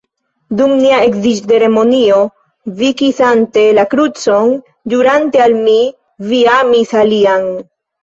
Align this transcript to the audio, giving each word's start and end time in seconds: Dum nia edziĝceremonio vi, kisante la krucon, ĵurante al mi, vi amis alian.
Dum 0.61 0.71
nia 0.77 1.01
edziĝceremonio 1.09 2.17
vi, 2.81 2.91
kisante 3.03 3.67
la 3.81 3.87
krucon, 3.95 4.59
ĵurante 4.97 5.47
al 5.49 5.57
mi, 5.63 5.81
vi 6.35 6.45
amis 6.59 7.01
alian. 7.07 7.51